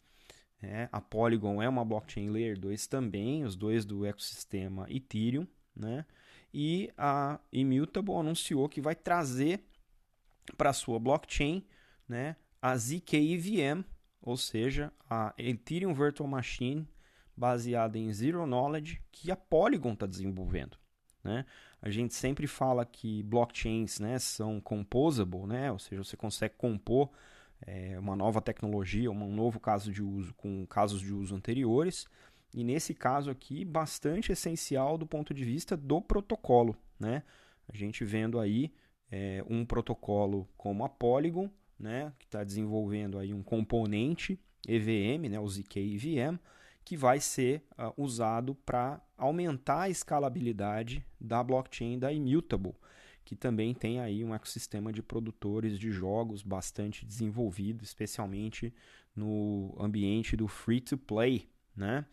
Né? 0.62 0.89
A 0.91 1.00
Polygon 1.00 1.62
é 1.62 1.70
uma 1.70 1.86
blockchain 1.86 2.29
Layer 2.29 2.60
2 2.60 2.88
também, 2.88 3.44
os 3.44 3.55
dois 3.55 3.86
do 3.86 4.05
ecossistema 4.05 4.86
Ethereum. 4.89 5.48
Né? 5.75 6.05
E 6.58 6.90
a 6.98 7.38
Immutable 7.52 8.16
anunciou 8.16 8.70
que 8.70 8.80
vai 8.80 8.96
trazer 8.96 9.62
para 10.56 10.72
sua 10.72 10.98
blockchain 10.98 11.66
né, 12.08 12.38
a 12.62 12.78
ZK-EVM, 12.78 13.84
ou 14.22 14.38
seja, 14.38 14.90
a 15.10 15.34
Ethereum 15.38 15.94
Virtual 15.94 16.30
Machine 16.30 16.88
baseada 17.36 17.98
em 17.98 18.10
Zero 18.14 18.46
Knowledge 18.46 19.02
que 19.12 19.30
a 19.32 19.36
Polygon 19.36 19.92
está 19.92 20.06
desenvolvendo. 20.06 20.78
Né? 21.22 21.46
A 21.82 21.90
gente 21.90 22.14
sempre 22.14 22.48
fala 22.48 22.86
que 22.86 23.22
blockchains 23.24 24.00
né, 24.00 24.18
são 24.18 24.62
composable, 24.62 25.46
né? 25.46 25.70
ou 25.74 25.78
seja, 25.78 26.06
você 26.06 26.16
consegue 26.16 26.56
compor 26.58 27.10
é, 27.68 28.00
uma 28.00 28.16
nova 28.16 28.42
tecnologia, 28.42 29.12
um 29.12 29.36
novo 29.36 29.60
caso 29.60 29.92
de 29.92 30.02
uso 30.02 30.34
com 30.36 30.66
casos 30.68 31.02
de 31.02 31.12
uso 31.12 31.36
anteriores. 31.36 32.08
E 32.56 32.64
nesse 32.64 32.94
caso 32.94 33.30
aqui, 33.30 33.66
bastante 33.66 34.32
essencial 34.32 34.98
do 34.98 35.06
ponto 35.06 35.34
de 35.34 35.44
vista 35.44 35.76
do 35.76 36.02
protocolo. 36.02 36.74
Né? 36.98 37.22
A 37.68 37.76
gente 37.76 38.06
vendo 38.06 38.40
aí 38.40 38.74
é, 39.12 39.44
um 39.50 39.66
protocolo 39.66 40.48
como 40.56 40.86
a 40.86 40.90
Polygon, 40.90 41.50
né, 41.78 42.14
que 42.18 42.24
está 42.24 42.46
desenvolvendo 42.46 43.20
aí 43.20 43.34
um 43.34 43.44
componente 43.44 44.40
EVM, 44.66 45.28
né, 45.30 45.38
o 45.38 45.46
ZK 45.46 45.80
EVM, 45.80 46.40
que 46.86 46.96
vai 46.96 47.20
ser 47.20 47.62
uh, 47.78 48.02
usado 48.02 48.56
para 48.56 49.02
aumentar 49.18 49.82
a 49.82 49.90
escalabilidade 49.90 51.06
da 51.20 51.44
blockchain 51.44 52.00
da 52.00 52.14
Immutable, 52.14 52.76
que 53.26 53.36
também 53.36 53.74
tem 53.74 54.00
aí 54.00 54.24
um 54.24 54.34
ecossistema 54.34 54.94
de 54.94 55.04
produtores 55.04 55.78
de 55.78 55.92
jogos 55.92 56.42
bastante 56.42 57.06
desenvolvido, 57.06 57.84
especialmente 57.84 58.74
no 59.14 59.76
ambiente 59.78 60.38
do 60.38 60.48
free 60.48 60.80
to 60.80 60.98
play, 60.98 61.50
né? 61.76 62.06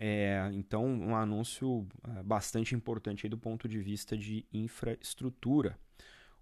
É, 0.00 0.48
então, 0.52 0.86
um 0.86 1.16
anúncio 1.16 1.80
uh, 2.06 2.22
bastante 2.22 2.72
importante 2.72 3.28
do 3.28 3.36
ponto 3.36 3.68
de 3.68 3.80
vista 3.80 4.16
de 4.16 4.46
infraestrutura. 4.52 5.76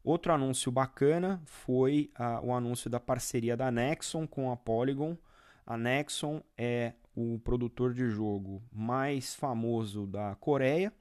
Outro 0.04 0.30
anúncio 0.30 0.70
bacana 0.70 1.40
foi 1.46 2.10
uh, 2.20 2.46
o 2.46 2.52
anúncio 2.52 2.90
da 2.90 3.00
parceria 3.00 3.56
da 3.56 3.70
Nexon 3.70 4.26
com 4.26 4.52
a 4.52 4.56
Polygon. 4.56 5.16
A 5.64 5.78
Nexon 5.78 6.42
é 6.56 6.92
o 7.14 7.40
produtor 7.42 7.94
de 7.94 8.10
jogo 8.10 8.62
mais 8.70 9.34
famoso 9.34 10.06
da 10.06 10.34
Coreia, 10.34 10.92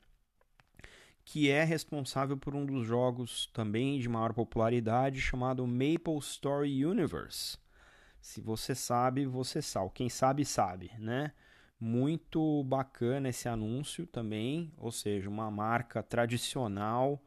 que 1.25 1.49
é 1.49 1.61
responsável 1.65 2.37
por 2.37 2.55
um 2.55 2.65
dos 2.65 2.87
jogos 2.87 3.47
também 3.47 3.99
de 3.99 4.07
maior 4.07 4.33
popularidade 4.33 5.19
chamado 5.19 5.67
Maple 5.67 6.19
Story 6.19 6.85
Universe. 6.85 7.57
Se 8.21 8.39
você 8.39 8.73
sabe, 8.73 9.25
você 9.25 9.61
sabe. 9.61 9.91
Quem 9.93 10.07
sabe, 10.07 10.45
sabe, 10.45 10.89
né? 10.97 11.33
Muito 11.79 12.63
bacana 12.63 13.29
esse 13.29 13.49
anúncio 13.49 14.07
também, 14.07 14.71
ou 14.77 14.91
seja, 14.91 15.29
uma 15.29 15.51
marca 15.51 16.01
tradicional 16.01 17.21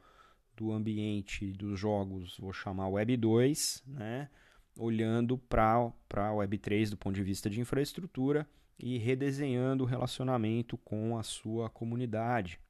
do 0.56 0.72
ambiente 0.72 1.52
dos 1.52 1.78
jogos, 1.78 2.36
vou 2.38 2.52
chamar 2.52 2.88
Web 2.88 3.16
2, 3.16 3.84
né? 3.86 4.28
olhando 4.76 5.36
para 5.36 5.92
a 6.14 6.32
Web 6.32 6.58
3 6.58 6.90
do 6.90 6.96
ponto 6.96 7.14
de 7.14 7.22
vista 7.22 7.50
de 7.50 7.60
infraestrutura 7.60 8.48
e 8.78 8.96
redesenhando 8.96 9.84
o 9.84 9.86
relacionamento 9.86 10.78
com 10.78 11.18
a 11.18 11.22
sua 11.22 11.68
comunidade. 11.68 12.60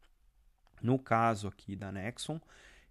No 0.83 0.99
caso 0.99 1.49
aqui 1.49 1.77
da 1.77 1.93
Nexon, 1.93 2.41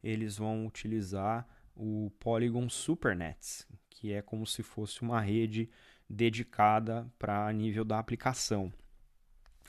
eles 0.04 0.38
vão 0.38 0.68
utilizar 0.68 1.48
o 1.76 2.12
Polygon 2.20 2.70
Supernets, 2.70 3.68
que 3.90 4.14
é 4.14 4.22
como 4.22 4.46
se 4.46 4.62
fosse 4.62 5.02
uma 5.02 5.20
rede 5.20 5.70
dedicada 6.10 7.12
para 7.20 7.52
nível 7.52 7.84
da 7.84 8.00
aplicação. 8.00 8.72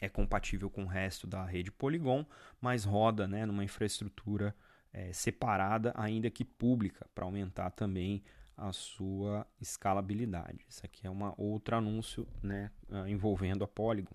É 0.01 0.09
compatível 0.09 0.71
com 0.71 0.85
o 0.85 0.89
resto 0.89 1.27
da 1.27 1.45
rede 1.45 1.73
Polygon, 1.73 2.25
mas 2.61 2.85
roda 2.85 3.27
né, 3.27 3.45
numa 3.45 3.65
infraestrutura 3.65 4.55
é, 4.93 5.13
separada, 5.13 5.93
ainda 5.97 6.31
que 6.31 6.45
pública, 6.45 7.07
para 7.15 7.25
aumentar 7.25 7.71
também 7.71 8.23
a 8.57 8.73
sua 8.73 9.47
escalabilidade. 9.61 10.65
Isso 10.69 10.85
aqui 10.85 11.07
é 11.07 11.11
um 11.11 11.33
outro 11.37 11.77
anúncio 11.77 12.27
né, 12.43 12.71
ah, 12.91 13.09
envolvendo 13.09 13.63
a 13.65 13.69
Polygon. 13.69 14.15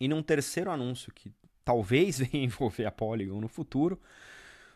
E 0.00 0.08
num 0.08 0.22
terceiro 0.22 0.70
anúncio 0.70 1.12
que 1.12 1.32
talvez 1.64 2.18
venha 2.20 2.44
envolver 2.44 2.86
a 2.86 2.92
Polygon 2.92 3.40
no 3.40 3.48
futuro, 3.48 4.00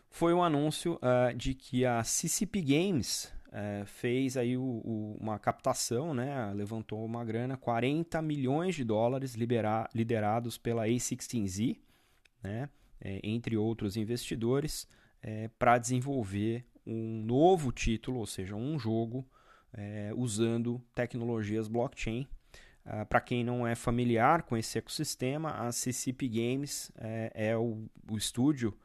foi 0.09 0.33
o 0.33 0.43
anúncio 0.43 0.95
uh, 0.95 1.33
de 1.35 1.53
que 1.53 1.85
a 1.85 2.03
CCP 2.03 2.61
Games 2.61 3.33
uh, 3.51 3.85
fez 3.85 4.37
aí 4.37 4.57
o, 4.57 4.61
o, 4.61 5.17
uma 5.19 5.37
captação, 5.39 6.13
né, 6.13 6.51
levantou 6.53 7.03
uma 7.03 7.23
grana, 7.23 7.57
40 7.57 8.21
milhões 8.21 8.75
de 8.75 8.83
dólares 8.83 9.35
liderados 9.35 10.57
pela 10.57 10.87
A16Z, 10.87 11.77
né, 12.43 12.69
é, 12.99 13.19
entre 13.23 13.57
outros 13.57 13.97
investidores, 13.97 14.87
é, 15.21 15.49
para 15.59 15.77
desenvolver 15.77 16.65
um 16.85 17.23
novo 17.23 17.71
título, 17.71 18.19
ou 18.19 18.25
seja, 18.25 18.55
um 18.55 18.77
jogo 18.79 19.27
é, 19.73 20.11
usando 20.15 20.81
tecnologias 20.93 21.67
blockchain. 21.67 22.27
Uh, 22.83 23.05
Para 23.05 23.21
quem 23.21 23.43
não 23.43 23.65
é 23.65 23.75
familiar 23.75 24.41
com 24.41 24.57
esse 24.57 24.77
ecossistema, 24.77 25.51
a 25.51 25.71
CCP 25.71 26.27
Games 26.27 26.91
é, 26.97 27.31
é 27.35 27.57
o, 27.57 27.85
o, 28.09 28.17
estúdio 28.17 28.75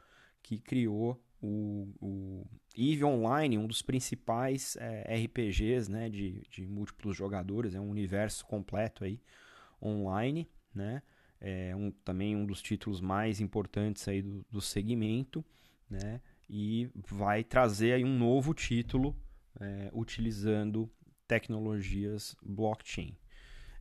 que 0.43 0.59
criou 0.59 1.19
o, 1.41 1.89
o, 2.01 2.47
EVE 2.77 3.05
Online, 3.05 3.59
um 3.59 3.67
dos 3.67 3.83
principais 3.83 4.77
é, 4.77 5.17
RPGs 5.25 5.91
né, 5.91 6.09
de, 6.09 6.43
de 6.51 6.67
múltiplos 6.67 7.17
jogadores, 7.17 7.75
é 7.75 7.81
um 7.81 7.91
universo 7.91 8.45
completo 8.47 9.05
aí 9.05 9.21
online, 9.83 10.49
né? 10.75 11.03
É 11.39 11.77
um, 11.77 11.91
também 11.91 12.35
um 12.35 12.47
dos 12.47 12.63
títulos 12.63 13.01
mais 13.01 13.41
importantes 13.41 14.09
aí 14.09 14.23
do, 14.23 14.45
do 14.51 14.61
segmento, 14.61 15.45
né? 15.89 16.21
e 16.49 16.89
vai 16.95 17.43
trazer 17.43 17.93
aí 17.93 18.05
um 18.05 18.19
novo 18.19 18.55
título 18.55 19.17
é, 19.61 19.91
utilizando 19.93 20.91
tecnologias 21.27 22.37
blockchain. 22.43 23.17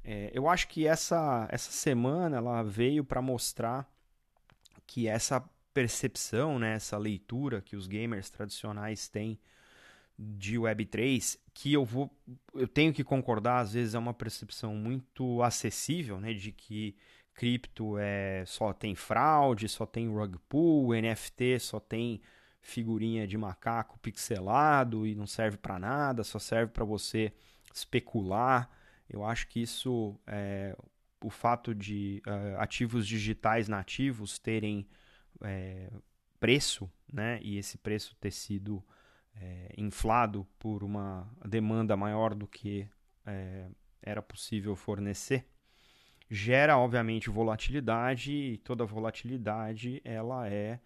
É, 0.03 0.31
eu 0.33 0.47
acho 0.47 0.67
que 0.67 0.87
essa, 0.87 1.47
essa 1.51 1.71
semana 1.71 2.37
ela 2.37 2.63
veio 2.63 3.03
para 3.03 3.21
mostrar 3.21 3.89
que 4.85 5.07
essa 5.07 5.43
percepção, 5.75 6.57
né, 6.57 6.75
essa 6.75 6.97
leitura 6.97 7.61
que 7.61 7.75
os 7.75 7.85
gamers 7.85 8.29
tradicionais 8.29 9.09
têm 9.09 9.37
de 10.17 10.57
Web3, 10.57 11.37
que 11.53 11.73
eu 11.73 11.83
vou 11.83 12.09
eu 12.53 12.65
tenho 12.65 12.93
que 12.93 13.03
concordar, 13.03 13.59
às 13.59 13.73
vezes 13.73 13.93
é 13.93 13.99
uma 13.99 14.13
percepção 14.13 14.73
muito 14.73 15.43
acessível, 15.43 16.17
né, 16.21 16.33
de 16.33 16.53
que 16.53 16.95
cripto 17.33 17.97
é 17.97 18.45
só 18.47 18.71
tem 18.71 18.95
fraude, 18.95 19.67
só 19.67 19.85
tem 19.85 20.07
rug 20.07 20.37
pull, 20.47 20.93
NFT 20.95 21.59
só 21.59 21.81
tem 21.81 22.21
figurinha 22.61 23.27
de 23.27 23.37
macaco 23.37 23.99
pixelado 23.99 25.05
e 25.05 25.13
não 25.13 25.27
serve 25.27 25.57
para 25.57 25.77
nada, 25.77 26.23
só 26.23 26.39
serve 26.39 26.71
para 26.71 26.85
você 26.85 27.33
especular. 27.73 28.69
Eu 29.09 29.25
acho 29.25 29.47
que 29.49 29.61
isso 29.61 30.17
é, 30.25 30.73
o 31.21 31.29
fato 31.29 31.75
de 31.75 32.23
uh, 32.25 32.59
ativos 32.61 33.05
digitais 33.05 33.67
nativos 33.67 34.39
terem 34.39 34.87
é, 35.41 35.89
preço, 36.39 36.89
né, 37.11 37.39
e 37.41 37.57
esse 37.57 37.77
preço 37.77 38.15
ter 38.19 38.31
sido 38.31 38.83
é, 39.35 39.73
inflado 39.77 40.47
por 40.57 40.83
uma 40.83 41.29
demanda 41.45 41.95
maior 41.95 42.33
do 42.33 42.47
que 42.47 42.87
é, 43.25 43.67
era 44.01 44.21
possível 44.21 44.75
fornecer, 44.75 45.47
gera 46.29 46.77
obviamente 46.77 47.29
volatilidade 47.29 48.31
e 48.31 48.57
toda 48.57 48.85
volatilidade 48.85 50.01
ela 50.03 50.47
é 50.47 50.79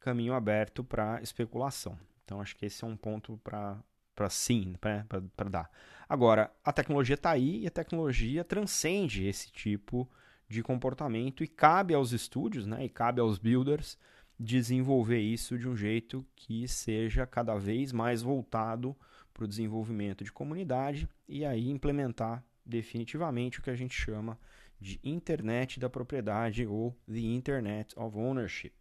caminho 0.00 0.34
aberto 0.34 0.84
para 0.84 1.20
especulação. 1.22 1.98
Então 2.24 2.40
acho 2.40 2.56
que 2.56 2.66
esse 2.66 2.84
é 2.84 2.86
um 2.86 2.96
ponto 2.96 3.38
para 3.38 3.82
para 4.14 4.30
sim, 4.30 4.76
para 4.78 5.50
dar. 5.50 5.68
Agora, 6.08 6.52
a 6.64 6.72
tecnologia 6.72 7.14
está 7.14 7.32
aí 7.32 7.62
e 7.62 7.66
a 7.66 7.70
tecnologia 7.70 8.44
transcende 8.44 9.26
esse 9.26 9.50
tipo 9.50 10.02
de 10.04 10.14
comportamento 10.62 11.42
e 11.42 11.48
cabe 11.48 11.94
aos 11.94 12.12
estúdios, 12.12 12.66
né, 12.66 12.84
e 12.84 12.88
cabe 12.88 13.20
aos 13.20 13.38
builders 13.38 13.98
desenvolver 14.38 15.20
isso 15.20 15.58
de 15.58 15.68
um 15.68 15.76
jeito 15.76 16.26
que 16.34 16.66
seja 16.66 17.26
cada 17.26 17.56
vez 17.56 17.92
mais 17.92 18.22
voltado 18.22 18.96
para 19.32 19.44
o 19.44 19.48
desenvolvimento 19.48 20.24
de 20.24 20.32
comunidade 20.32 21.08
e 21.28 21.44
aí 21.44 21.68
implementar 21.68 22.44
definitivamente 22.64 23.58
o 23.58 23.62
que 23.62 23.70
a 23.70 23.76
gente 23.76 23.94
chama 23.94 24.38
de 24.80 25.00
internet 25.02 25.80
da 25.80 25.88
propriedade 25.88 26.66
ou 26.66 26.96
the 27.06 27.20
Internet 27.20 27.98
of 27.98 28.16
Ownership. 28.16 28.72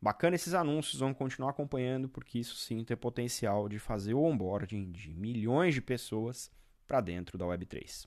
Bacana 0.00 0.36
esses 0.36 0.54
anúncios, 0.54 1.00
vamos 1.00 1.16
continuar 1.16 1.50
acompanhando 1.50 2.08
porque 2.08 2.38
isso 2.38 2.56
sim 2.56 2.84
tem 2.84 2.96
potencial 2.96 3.68
de 3.68 3.78
fazer 3.78 4.14
o 4.14 4.22
onboarding 4.22 4.90
de 4.90 5.14
milhões 5.14 5.74
de 5.74 5.80
pessoas 5.80 6.50
para 6.86 7.00
dentro 7.00 7.38
da 7.38 7.46
Web3. 7.46 8.06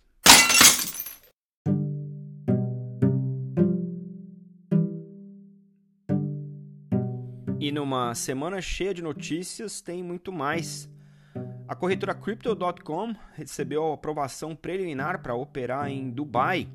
E 7.70 7.72
numa 7.72 8.16
semana 8.16 8.60
cheia 8.60 8.96
de 8.96 9.04
notícias, 9.04 9.80
tem 9.80 10.02
muito 10.02 10.32
mais. 10.32 10.90
A 11.68 11.76
corretora 11.76 12.16
Crypto.com 12.16 13.14
recebeu 13.36 13.94
aprovação 13.94 14.56
preliminar 14.56 15.22
para 15.22 15.36
operar 15.36 15.88
em 15.88 16.10
Dubai. 16.10 16.68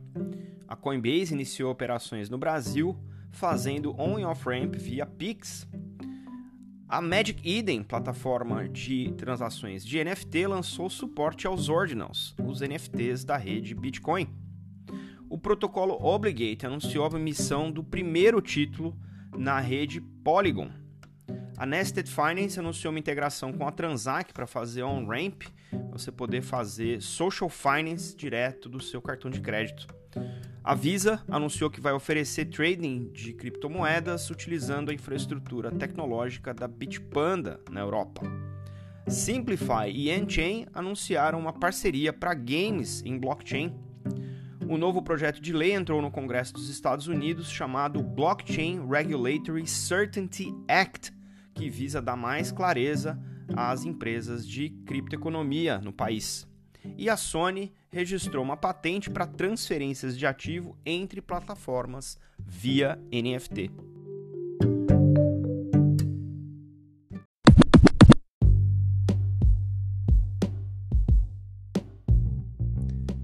A 0.68 0.76
Coinbase 0.76 1.34
iniciou 1.34 1.72
operações 1.72 2.30
no 2.30 2.38
Brasil, 2.38 2.96
fazendo 3.32 4.00
on 4.00 4.20
e 4.20 4.24
off-ramp 4.24 4.76
via 4.76 5.04
Pix. 5.04 5.66
A 6.88 7.00
Magic 7.00 7.42
Eden, 7.44 7.82
plataforma 7.82 8.68
de 8.68 9.12
transações 9.16 9.84
de 9.84 9.98
NFT, 9.98 10.46
lançou 10.46 10.88
suporte 10.88 11.44
aos 11.44 11.68
Ordinals, 11.68 12.36
os 12.46 12.60
NFTs 12.60 13.24
da 13.24 13.36
rede 13.36 13.74
Bitcoin. 13.74 14.28
O 15.28 15.36
protocolo 15.36 15.98
Obligate 16.00 16.64
anunciou 16.64 17.04
a 17.04 17.18
emissão 17.18 17.72
do 17.72 17.82
primeiro 17.82 18.40
título 18.40 18.96
na 19.36 19.58
rede 19.58 20.00
Polygon. 20.00 20.83
A 21.56 21.64
Nested 21.64 22.10
Finance 22.10 22.58
anunciou 22.58 22.92
uma 22.92 22.98
integração 22.98 23.52
com 23.52 23.66
a 23.66 23.72
Transac 23.72 24.32
para 24.32 24.46
fazer 24.46 24.82
on-ramp, 24.82 25.44
você 25.90 26.10
poder 26.10 26.42
fazer 26.42 27.00
social 27.00 27.48
finance 27.48 28.16
direto 28.16 28.68
do 28.68 28.80
seu 28.80 29.00
cartão 29.00 29.30
de 29.30 29.40
crédito. 29.40 29.86
A 30.62 30.74
Visa 30.74 31.22
anunciou 31.28 31.70
que 31.70 31.80
vai 31.80 31.92
oferecer 31.92 32.46
trading 32.46 33.10
de 33.12 33.32
criptomoedas 33.32 34.30
utilizando 34.30 34.90
a 34.90 34.94
infraestrutura 34.94 35.70
tecnológica 35.70 36.54
da 36.54 36.66
Bitpanda 36.66 37.60
na 37.70 37.80
Europa. 37.80 38.22
Simplify 39.06 39.88
e 39.90 40.10
Enchain 40.10 40.66
anunciaram 40.72 41.38
uma 41.38 41.52
parceria 41.52 42.12
para 42.12 42.34
games 42.34 43.02
em 43.04 43.18
blockchain 43.18 43.74
o 44.68 44.78
novo 44.78 45.02
projeto 45.02 45.42
de 45.42 45.52
lei 45.52 45.72
entrou 45.72 46.00
no 46.00 46.10
Congresso 46.10 46.54
dos 46.54 46.70
Estados 46.70 47.06
Unidos 47.06 47.50
chamado 47.50 48.02
Blockchain 48.02 48.86
Regulatory 48.88 49.66
Certainty 49.66 50.54
Act, 50.66 51.12
que 51.54 51.70
visa 51.70 52.02
dar 52.02 52.16
mais 52.16 52.50
clareza 52.50 53.18
às 53.56 53.84
empresas 53.84 54.46
de 54.46 54.70
criptoeconomia 54.86 55.78
no 55.78 55.92
país. 55.92 56.46
E 56.98 57.08
a 57.08 57.16
Sony 57.16 57.72
registrou 57.90 58.44
uma 58.44 58.56
patente 58.56 59.08
para 59.08 59.26
transferências 59.26 60.18
de 60.18 60.26
ativo 60.26 60.76
entre 60.84 61.22
plataformas 61.22 62.18
via 62.38 62.98
NFT. 63.10 63.70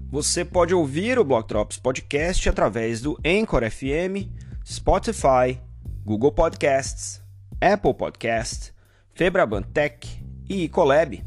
Você 0.09 0.43
pode 0.43 0.73
ouvir 0.73 1.17
o 1.17 1.23
Block 1.23 1.47
Drops 1.47 1.77
Podcast 1.77 2.49
através 2.49 2.99
do 2.99 3.17
Anchor 3.25 3.63
FM, 3.69 4.27
Spotify, 4.65 5.57
Google 6.03 6.33
Podcasts, 6.33 7.23
Apple 7.61 7.93
Podcasts, 7.93 8.73
Febraban 9.13 9.61
Tech 9.61 10.09
e 10.49 10.63
Ecolab. 10.63 11.23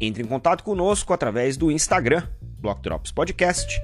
Entre 0.00 0.24
em 0.24 0.26
contato 0.26 0.64
conosco 0.64 1.12
através 1.12 1.56
do 1.56 1.70
Instagram, 1.70 2.26
Block 2.58 2.82
Drops 2.82 3.12
Podcast, 3.12 3.80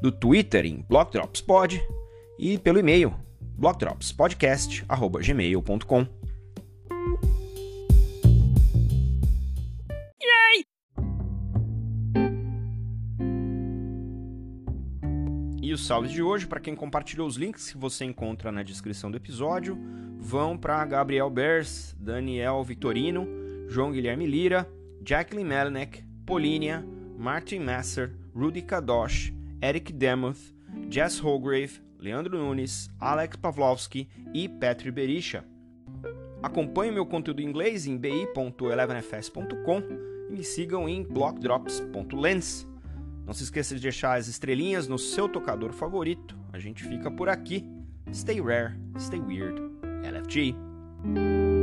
do 0.00 0.10
Twitter 0.10 0.64
em 0.64 0.82
Block 0.88 1.12
Drops 1.12 1.42
Pod 1.42 1.78
e 2.38 2.56
pelo 2.58 2.78
e-mail 2.78 3.14
blockdropspodcast@gmail.com. 3.58 6.06
E 15.62 15.72
os 15.72 15.86
salves 15.86 16.10
de 16.10 16.22
hoje, 16.22 16.46
para 16.46 16.60
quem 16.60 16.74
compartilhou 16.74 17.26
os 17.26 17.36
links 17.36 17.70
que 17.70 17.78
você 17.78 18.04
encontra 18.04 18.50
na 18.50 18.62
descrição 18.62 19.10
do 19.10 19.16
episódio, 19.16 19.78
vão 20.22 20.56
para 20.56 20.84
Gabriel 20.84 21.28
Bers, 21.28 21.94
Daniel 21.98 22.62
Vitorino, 22.62 23.26
João 23.68 23.90
Guilherme 23.90 24.24
Lira, 24.24 24.68
Jacqueline 25.04 25.48
Melinek, 25.48 26.04
Polínia, 26.24 26.86
Martin 27.18 27.58
Masser, 27.58 28.12
Rudy 28.34 28.62
Kadosh, 28.62 29.32
Eric 29.60 29.92
Demuth, 29.92 30.38
Jess 30.88 31.18
Holgrave, 31.18 31.82
Leandro 31.98 32.38
Nunes, 32.38 32.88
Alex 33.00 33.36
Pavlovski 33.36 34.08
e 34.32 34.48
Petri 34.48 34.92
Berisha. 34.92 35.44
Acompanhe 36.42 36.92
meu 36.92 37.04
conteúdo 37.04 37.42
em 37.42 37.46
inglês 37.46 37.86
em 37.86 37.96
bi.elevenfs.com 37.96 39.82
e 40.30 40.32
me 40.32 40.44
sigam 40.44 40.88
em 40.88 41.02
blockdrops.lens. 41.02 42.66
Não 43.26 43.32
se 43.32 43.42
esqueça 43.44 43.74
de 43.74 43.80
deixar 43.80 44.18
as 44.18 44.28
estrelinhas 44.28 44.88
no 44.88 44.98
seu 44.98 45.28
tocador 45.28 45.72
favorito. 45.72 46.36
A 46.52 46.58
gente 46.58 46.82
fica 46.84 47.10
por 47.10 47.28
aqui. 47.28 47.64
Stay 48.12 48.40
rare, 48.40 48.74
stay 48.98 49.20
weird. 49.20 49.71
LFG. 50.02 51.61